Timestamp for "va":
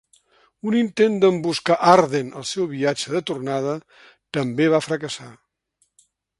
4.77-4.83